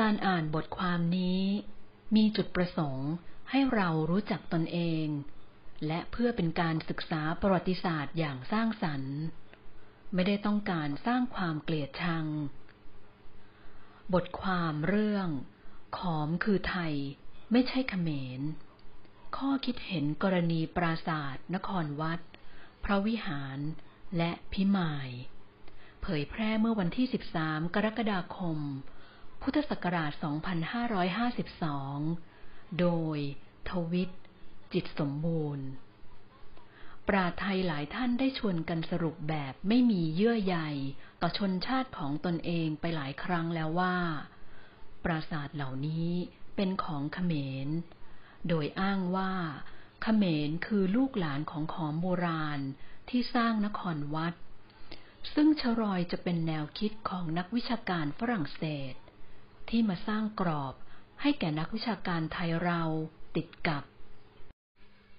[0.00, 1.42] การอ่านบทความนี้
[2.16, 3.10] มีจุดประสงค์
[3.50, 5.06] ให้เรารู้จักตนเอง
[5.86, 9.16] และเพื่อเป็นการศึกษาประวัติศาสตร์อย่างสร้างสรรค์
[10.14, 12.26] ไม่ได้ต้องการสร้างความเกลียดชัง
[14.14, 15.28] บทความเรื่อง
[15.98, 16.94] ขอมคือไทย
[17.52, 18.08] ไม่ใช่เขม
[18.38, 18.40] ร
[19.36, 22.20] ข้อคิดเห็นกรณีปราศาสตร์นครวัด
[22.84, 23.58] พระวิหาร
[24.16, 25.10] และพิมาย
[26.02, 27.06] เผยแพร่เมื่อวันที่
[27.40, 28.58] 13 กรกฎาคม
[29.42, 30.12] พุทธศักราช
[31.86, 33.18] 2552 โดย
[33.70, 34.10] ทวิต
[34.72, 35.66] จิตสมบูรณ์
[37.08, 40.58] ปราไทยหลายท่านได้ชวนกันสรุปแบบไม่มีเยื่อใย
[41.20, 43.96] ต่อชนชาติของตนเองไปหลายครั้งแล้วว่า
[45.04, 46.10] ปราสาทเหล่านี้
[46.56, 47.32] เป็นของเขม
[47.66, 47.68] ร
[48.48, 49.32] โดยอ้างว่า
[50.02, 52.60] เขมรคือลูกหลานของขอมโบราณ
[53.08, 54.34] ที่สร้างนครวัด
[55.34, 58.62] ซึ่งชรอยจะเป็นแนวคิดของนักวิชาการฝรั่งเศ
[58.92, 58.94] ส
[59.70, 60.74] ที่มาสร้างกรอบ
[61.22, 62.82] ให้แก่นักวิชาการไทยเรา
[63.36, 63.84] ติดกับ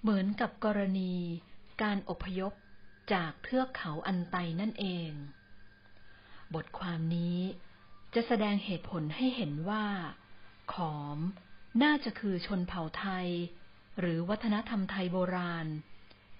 [0.00, 1.14] เหมือนกับกรณี
[1.82, 2.52] การอพยพ
[3.12, 5.10] จากเทือกเขาอันไตนั่นเอง
[6.54, 7.38] บทความนี้
[8.14, 9.86] จะแสดงเหตุผลให้เห็นว่า
[10.72, 11.18] ขอม
[11.82, 13.28] น่าจะคือชนเผ่าไทย
[13.98, 15.66] หรือวัฒนธรรมไทยโบราณ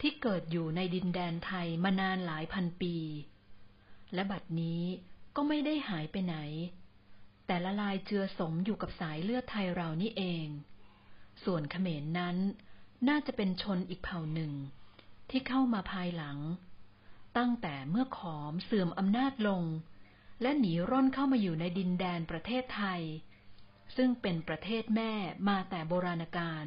[0.00, 2.96] ที่เกิดอยู่ในดินแดนไทยมานานหลายพันปี
[4.14, 4.82] และบัดนี้
[5.36, 6.36] ก็ไม่ได้หายไปไหน
[7.52, 10.46] แต่ละลายเจือสมอยู่กับสายเลือดไทยเรานี่เอง
[11.44, 12.36] ส่วนเขมรนนั้น
[13.08, 14.52] น่าจะเป็นชนอีกเผ่าหนึ่ง
[15.30, 16.38] ที่เข้ามาภายหลัง
[17.38, 19.62] ตั้งแต่เมื่อขอมเสื่อมอำนาจลง
[20.42, 23.02] และหนีร่นเข้ามาอยู่ในดินแดนประเทศไทย
[23.96, 25.12] ซึ่งเป็นประเทศแม่
[25.48, 26.66] มาแต่โบราณกาล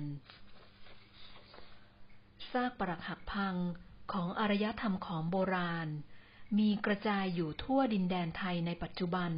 [2.52, 3.56] ซากปรักหักพัง
[4.14, 5.88] ของอารยธรรมของโบราณ
[6.60, 9.34] มีกระจายอยู่ทั่วดินแดนไทยในปัจจุบัน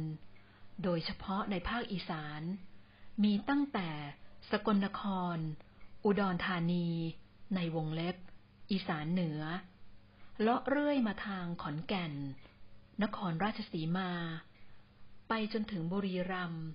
[0.82, 2.42] โดยเฉพาะในภาคอีสาน
[3.24, 3.90] มีตั้งแต่
[4.50, 5.02] สกลนค
[5.36, 5.38] ร
[6.04, 6.88] อุดรธานี
[7.54, 8.16] ในวงเล็บ
[8.70, 9.42] อีสานเหนือ
[10.40, 12.12] เลาะเรื่อยมาทางขอนแก่น
[13.02, 14.12] นครราชสีมา
[15.28, 16.66] ไปจนถึงบุรีรัมย์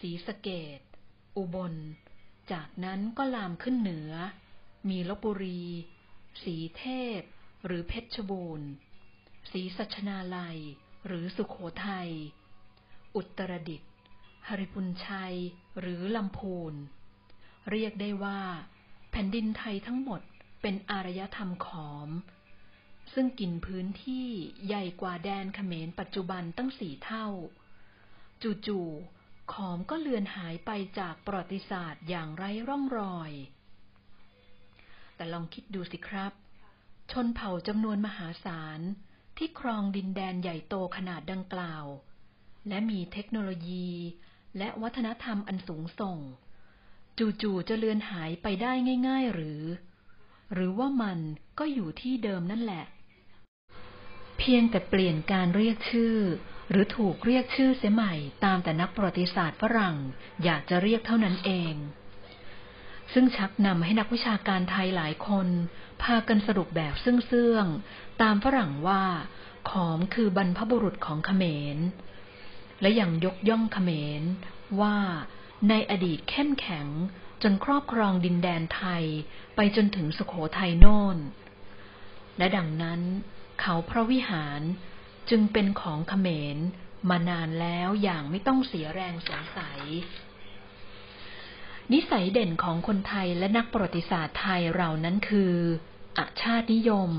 [0.00, 0.48] ศรีสะเก
[0.78, 0.80] ด
[1.36, 1.74] อุบล
[2.52, 4.12] จากนั้นก็ลามขึ้นเหนือ
[4.88, 5.62] มีลบบุรี
[6.42, 6.84] สีเท
[7.18, 7.20] พ
[7.66, 8.68] หรือเพชรบูรณ์
[9.50, 10.58] ศรีสัชนาลัย
[11.06, 11.56] หรือสุขโข
[11.86, 12.10] ทัย
[13.16, 13.90] อุตรดิตถ์
[14.48, 15.36] หริพุนชัย
[15.80, 16.74] หรือลำพูน
[17.70, 18.40] เรียกได้ว่า
[19.10, 20.20] แผ่นดินไทยทั้งหมด
[20.62, 22.08] เป็นอารยธรรมขอม
[23.14, 24.28] ซึ่งกินพื้นที่
[24.66, 27.26] ใหญ่กว่าแดนเขมรปัจจุบันตั้งสี่เท่า
[28.66, 33.32] จู่ๆขอมก็เลือนหายไปจากประวัติศาสตร์อย่างไร้ร่องรอย
[35.16, 36.32] แต่ลองคิดดูสิครับ
[37.12, 38.80] ชนเผ่าจำนวนมหาศาล
[39.36, 41.84] ที่ครองดินแดนใหญ่โตขนาดดังกล่าว
[42.68, 43.90] และมีเทคโนโลยี
[44.58, 46.18] และวัฒนธรรมอันสูงส่ง
[47.42, 48.72] จู่ๆจะเลือนหายไปได้
[49.08, 49.62] ง่าย ๆ หรือ
[50.54, 51.18] หรือว่ามัน
[51.58, 52.84] ก็อยู่ที่เดิมนั่นแหละ
[54.38, 56.16] เพียงแต่เปลี่ยนการเรียกชื่อ
[56.70, 58.14] หรือถูกเรียกชื่อเสียใหม่
[58.44, 59.96] ตามแต่นักประวัติศาสตร์ฝรั่ง
[60.44, 61.74] อยากจะเรียกเท่านั้นเอง
[63.12, 65.48] ซึ่งชักนำให้นักวิชาการไทยหลายคน
[66.02, 69.04] พากันสรุปแบบเสื่องๆตามฝรั่งว่า
[69.70, 71.44] ขอมคือบรรพบุรุษของเขม
[71.76, 71.78] ร
[72.80, 73.90] และยังยกย่องเขม
[74.20, 74.22] ร
[74.80, 74.96] ว่า
[75.68, 76.88] ในอดีตเข้มแข็ง
[77.42, 79.04] จนครอบครองดินแดนไทย
[79.56, 81.18] ไปจนถึงสุโขทัยโน่น
[82.38, 83.00] และดังนั้น
[83.60, 84.60] เขาพระวิหาร
[85.30, 86.56] จึงเป็นของเขมร
[87.10, 89.80] มานานแล้วอย่างไม่ต้องเสียแรงสงสัย
[91.92, 95.52] นิสัยเด่นของคนไทยและนักประวัติศาสตร์ไทยเรานั้นคือ
[96.18, 97.10] อชาตินิยม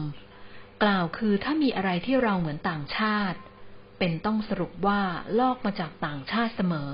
[0.83, 3.39] กล่าวคือถ้ามีอะไรที่เราเหมือนต่างชาติ
[3.99, 5.01] เป็นต้องสรุปว่า
[5.39, 6.93] ลอกมาจากต่างชาติเสมอ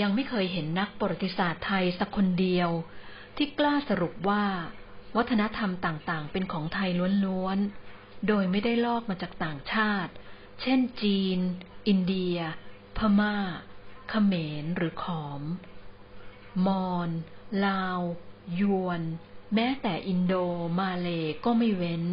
[0.00, 2.70] ยังไม่เคยเห็นนักประวัติศาสตร์ไทยสักคนเดียว
[3.36, 4.44] ที่กล้าสรุปว่า
[5.16, 6.90] วัฒนธรรมต่างๆ เป็นของไทย
[7.24, 10.12] ล้วนๆ โดยไม่ได้ลอกมาจากต่างชาติ
[10.62, 11.38] เช่น จีน
[11.88, 12.36] อินเดีย
[12.98, 13.36] พม่า
[14.10, 15.42] เขมรหรือขอม
[16.66, 17.10] มอญ
[17.66, 18.00] ลาว
[18.60, 19.02] ยวน
[19.54, 20.34] แม้แต่อินโด
[20.78, 21.08] มาเล
[21.44, 22.04] ก็ไม่เว้น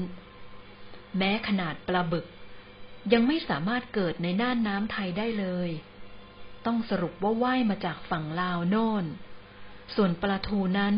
[1.17, 2.25] แม้ขนาดปลาบึก
[3.13, 5.69] ยังไม่สามารถเกิดในน่านน้ำไทยได้เลย
[6.65, 9.05] ต้องสรุปว่าว่ายมาจากฝั่งลาวโน่น
[9.95, 10.95] ส่วนปลาทูนั้น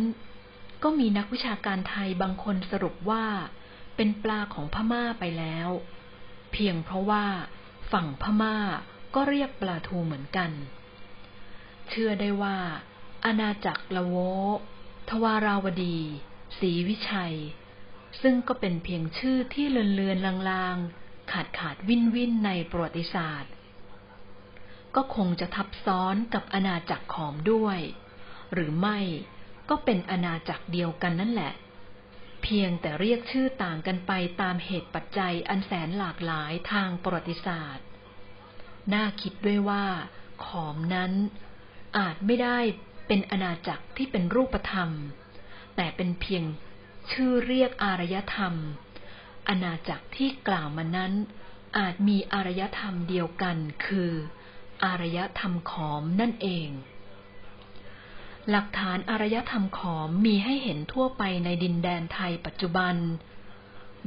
[0.83, 3.25] ก็มีนักวิชาการไทยบางคนสรุปว่า
[3.95, 5.69] เป็นปลาของพม่าไปแล้ว
[6.51, 7.25] เพียงเพราะว่า
[7.91, 8.57] ฝั่งพม่า
[9.15, 10.51] ก็เรียกปลาทูเหมือนกัน
[11.89, 12.57] เชื่อได้ว่า
[13.25, 14.15] อาณาจักรละโว
[15.09, 15.99] ทวาราวดี
[16.59, 17.35] ศรีวิชัย
[18.21, 20.17] ซึ่งก็เป็นเพียงชื่อที่เลือนเลือน
[20.49, 21.02] ลางๆ
[21.33, 23.51] ขาดขาดวินวินในประวัติศาสตร์
[24.95, 27.79] ก็คงจะทับซ้อนกับอาณาจักรขอมด้วย
[28.53, 28.99] หรือไม่
[29.69, 31.53] ก็เป็นอาณาจักรเดียวกันนั่นแหละ
[32.43, 37.85] เพียงแต่เรียกชื่อต่างกันไปตามเหตุปัจจัยอันแสนหลากหลายทางประวัติศาสตร์
[38.93, 39.85] น่าคิดด้วยว่า
[40.45, 41.11] ขอมนั้น
[41.97, 42.59] อาจไม่ได้
[43.07, 44.89] เป็นอาณาจักรที่เป็นรูปธรรม
[45.75, 46.43] แต่เป็นเพียง
[47.11, 48.53] ชื่อเรียกอารยธรรม
[49.47, 51.13] อาณาจักรที่กล่าวมานั้น
[51.77, 54.11] อาจมีอารยธรรมเดียวกันคือ
[54.83, 56.69] อารยธรรมขอมนั่นเอง
[58.49, 62.95] หลักฐานอารยธรรมขอมมีให้เห็นทั่วไปในดินแดนไทยปัจจุบัน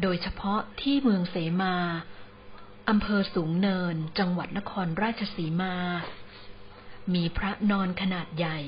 [0.02, 1.76] โดยเฉพาะที่เมืองเสมา
[2.88, 5.76] อำเภอสูงเนิน จังหวัดนครราชสีมา
[7.14, 8.58] มีพระนอนขนาดใหญ่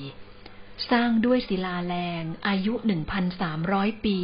[0.91, 2.75] สร้างด้วยศิลาแรงอายุ
[3.39, 4.21] 1,300 ปี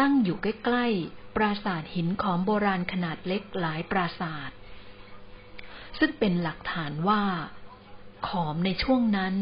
[0.00, 4.50] ตั้งอยู่ใกล้ๆ ปราสาทหินของโบราณขนาดเล็กหลายปราสาท
[5.98, 7.22] ซึ่งเป็นหลักฐานว่า
[8.28, 9.34] ขอมในช่วงนั้น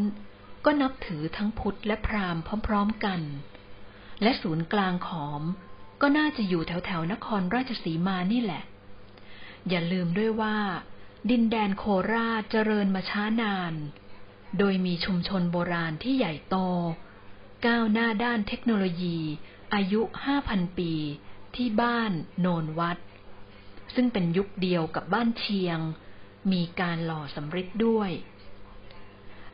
[0.65, 3.21] ก็นับถือทั้งพุทธและพราหมณ์พร้อมๆกัน
[4.23, 5.43] และศูนย์กลางขอม
[6.01, 8.63] ก็น่าจะอยู่แถวๆนครราชสีมานี่แหละ
[9.69, 10.57] อย่าลืมด้วยว่า
[11.31, 13.75] ดินแดนโคราชเจริญมาช้านาน
[14.59, 16.57] โดยมีชุมชนโบราณที่ใหญ่โต
[17.67, 19.19] ก้าวหน้าด้านเทคโนโลยี
[19.75, 20.93] อายุห้าพันปี
[21.57, 22.99] ที่บ้านโนนวัด
[23.95, 25.79] ซึ่งเป็นยุคเดียวกับบ้านเชียง
[26.53, 28.11] มีการหล่อสำริดด้วย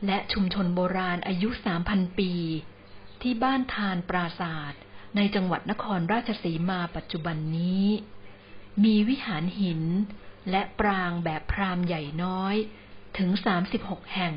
[0.05, 2.33] และชุมชนโบราณอายุสามพันปี
[3.21, 4.81] ที่บ้านทานปราศาสตร์
[5.15, 7.87] ในจังหวัดนครราชสีมาปัจจุบันนี้
[8.83, 9.81] มีวิหารหิน
[10.51, 12.55] และปรางแบบพรามใหญ่น้อย
[13.17, 13.29] ถึง
[13.73, 14.35] 36 แห่ง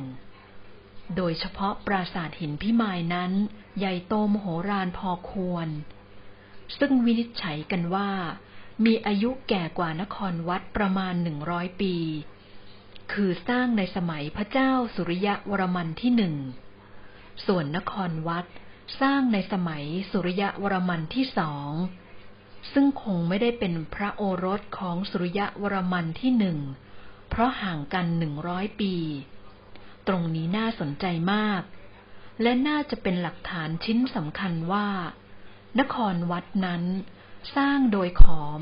[1.17, 3.33] โดยเฉพาะปราสาทหินพิมายนั้น
[3.79, 5.69] ใหญ่โตมโหฬารพอควร
[6.79, 8.11] ซึ่งวินิจฉัยกันว่า
[8.85, 11.95] มีอายุแก่กว่านครวัดประมาณหนึ่งร้อยปี
[13.13, 16.35] คือสร้างในสมัยพระเจ้าสุริยะวรมันที่หนึ่ง
[17.47, 18.47] ส่วนนครวัด
[19.01, 21.71] สร้างในสมัยสุริยะวรมันที่สอง
[22.73, 26.59] ซึ่งคงไม่ได้เป็นพระโอรสของสุริยะวรมันที่หนึ่ง
[27.29, 28.95] เพราะห่างกันหนึ่งร้อยปี
[30.13, 31.63] ตรงนี้น่าสนใจมาก
[32.43, 34.89] และน่าจะเป็นหลักฐานชิ้นสำคัญว่า
[35.81, 36.83] นครวัดนั้น
[37.57, 38.61] สร้างโดยขอม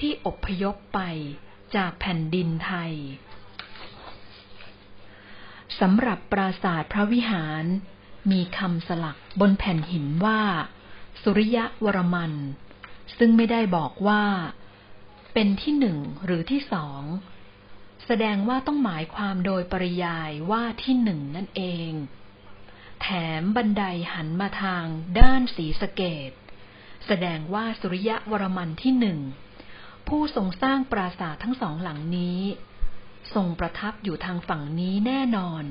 [0.00, 1.00] ที่อพยพไป
[1.76, 2.92] จากแผ่นดินไทย
[5.80, 7.64] สำหรับปราสาทพระวิหาร
[8.30, 10.40] มีคำสลักบนแผ่นหินว่า
[11.22, 12.32] สุริยะวรมัน
[13.18, 14.22] ซึ่งไม่ได้บอกว่า
[15.34, 17.02] เป็นที่หนึ่งหรือที่สอง
[18.06, 21.92] แสดงว่าต้องหมายความโดยปริยายว่าที่หนึ่งนั่นเอง
[23.02, 23.08] แถ
[23.40, 23.82] มบันได
[24.12, 24.84] หันมาทาง
[25.20, 26.32] ด้านสีสเกต
[27.06, 29.18] แสดงว่าสุริยะวรมันที่หนึ่ง
[30.08, 32.40] ผู้ทรงสร้างปราสาททั้งสองหลังนี้
[33.34, 35.64] ทรงประทับอยู่ทางฝั่งนี้แน่นอน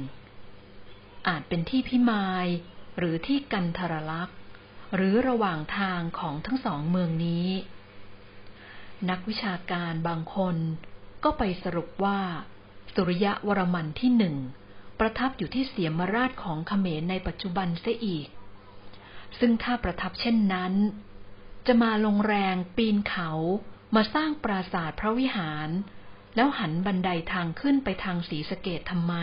[1.27, 2.47] อาจเป็นที่พิมาย
[2.97, 4.37] หรือที่กันทรลักษ์
[4.95, 7.47] หรือระหว่างทางของทั้งสองเมืองนี้
[9.09, 10.55] นักวิชาการบางคน
[11.23, 12.19] ก็ไปสรุปว่า
[12.95, 14.35] สุริยะวรมันที่หนึ่ง
[14.99, 18.27] ประทับอยู่ที่เสียมราชของเขมรในปัจจุบันเสียอีก
[19.39, 20.73] ซึ่งถ้าประทับเช่นนั้น
[21.67, 23.29] จะมาลงแรงปีนเขา
[23.95, 25.69] มาสร้างปราสาทพระวิหาร
[26.35, 29.15] แล้วหันบันไดทางขึ้นไปทางสีสเกตทำไม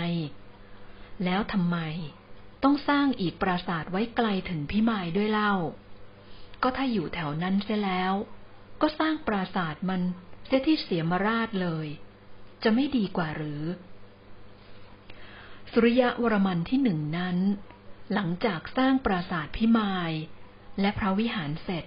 [1.25, 1.79] แล้วทำไม
[2.63, 5.55] ต้องสร้างอีกปราสาทไว้ไกลถึงพิมายด้วยเล่า
[6.63, 8.13] ก็ถ้าอยู่แถวนั้นเสียแล้ว
[8.81, 10.03] ก็สร้างปราสาทมัน
[10.47, 11.87] เสียที่เสียมราชเลย
[12.63, 13.63] จะไม่ดีกว่าหรือ
[15.73, 17.37] สุริยะวรมันที่หนึ่งนั้น
[18.15, 20.13] หลังจากสร้างปราสาทพิมาย
[20.81, 21.85] และพระวิหารเสร็จ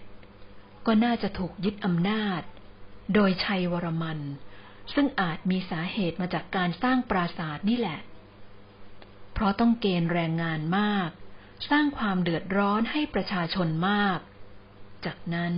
[0.86, 2.42] ก็น่าจะถูกยึดอำนาจ
[3.14, 4.20] โดยชัยวรมัน
[4.94, 8.00] ซึ่งอาจมีสาเหตุมาจากการสร้างปราสาทนี่แหละ
[9.34, 11.10] เพราะต้องเกณฑ์แรงงานมาก
[11.70, 14.20] สร้างความเดือดร้อนให้ประชาชนมาก
[15.06, 15.54] จากนั้น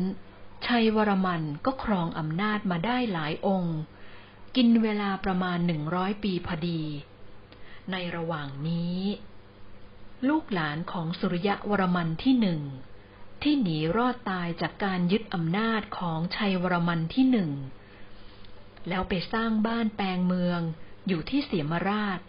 [0.72, 3.78] ชัยวรมันก็ครองอำนาจมาได้หลายองค์
[4.56, 6.82] กินเวลาประมาณหนึ่งร้อยปีพอดี
[7.92, 9.00] ในระหว่างนี้
[10.30, 12.62] ลูกหลานของสุริยะวรมันที่หนึ่ง
[13.44, 17.52] ที่หนีรอดตายจากการยึดอำนาจของชัยวรมันที่หนึ่ง
[18.90, 20.62] แล้วไปสร้างบ้านแปลงเมือง
[21.08, 22.20] อยู่ที่เสียมราช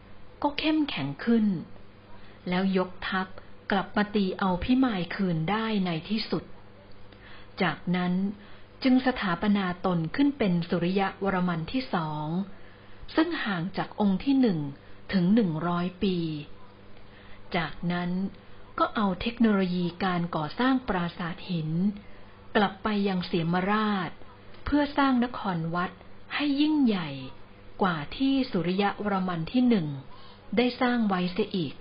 [0.42, 1.46] ก็เข้มแข็งขึ้น
[2.48, 3.26] แล้วยกทัพ
[3.70, 6.44] กลับมาตีเอาพิมายคืนได้ในที่สุด
[7.62, 8.12] จากนั้น
[8.82, 12.26] จึงสถาปนาตนขึ้นเป็นสุริยะวรมันที่สอง
[13.14, 14.58] ซึ่งห่างจากองค์ที่หนึ่ง
[15.12, 16.16] ถึงหนึ่งร้อยปี
[17.56, 18.10] จากนั้น
[18.78, 21.70] ก็เอาเทคโนโลยีการก่อสร้างปราสาทหิน
[22.56, 24.10] กลับไปยังเสียมราช
[24.64, 25.90] เพื่อสร้างนครวัด
[26.34, 27.08] ให้ยิ่งใหญ่
[27.82, 29.86] กว่าที่สุริยะวรมันที่หนึ่ง
[30.56, 31.74] ได้สร้างไว้เสียอีก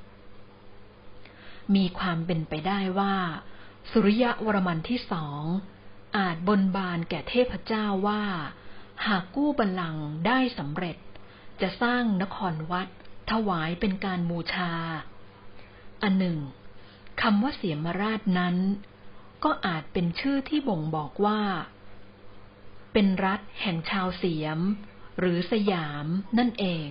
[1.76, 3.16] มีความเป็นไปได้ว่า
[3.90, 5.44] สุริยะวรมันที่สอง
[6.18, 8.24] อาจบนบานแก่เทพเจ้าว่า
[9.08, 10.98] หากกู้บัลลังก์ได้สำเร็จ
[11.62, 12.88] จะสร้างนครวัด
[13.32, 14.74] ถวายเป็นการบูชา
[16.02, 16.38] อันหนึ่ง
[17.22, 18.56] คำว่าเสียมราชนั้น
[19.44, 21.42] ก็อาจเป็นชื่อที่บ่งบอกว่า
[22.94, 24.60] เป็นรัฐแห่งชาวเสียม
[25.20, 26.06] หรือสยาม
[26.38, 26.88] นั่นเอง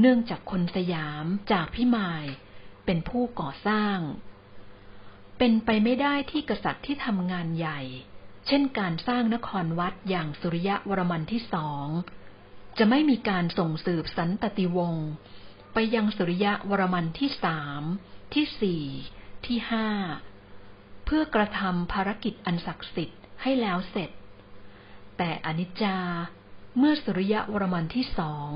[0.00, 2.24] เนื่องจากคนสยามจากพิมาย
[2.84, 3.98] เป็นผู้ก่อสร้าง
[5.44, 7.80] เป็นไปไม่ได้ที่กษัตริย์ที่ทำงานใหญ่
[8.46, 11.86] เช่นการสร้างนครวัดอย่างสุริยะวรมันที่สอง
[12.78, 15.08] จะไม่มีการส่งสืบสันตติวงศ์
[15.72, 17.82] ไปยังสุริยะวรมันที่สาม
[18.34, 18.84] ที่สี่
[19.46, 19.88] ที่ห้า
[21.04, 24.10] เพื่อกระทำภารกิจอันศักดิ์สิทธิ์ให้แล้วเสร็จ
[25.16, 25.98] แต่อนิจจา
[26.78, 28.50] เมื่อสุริยะวรมันที่สอง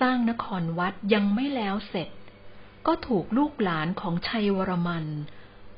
[0.00, 2.08] สร้างนครวัดยังไม่แล้วเสร็จ
[2.86, 5.06] ก็ถูกลูกหลานของชัยวรมัน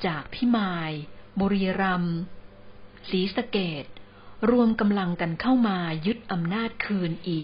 [0.07, 0.93] จากพิมาย
[1.41, 2.19] บุรีรัมย์
[3.09, 3.85] ศรีสะเกด
[4.51, 7.37] รวมกำลังกันเข้ามายึดอำนาจคืนอีก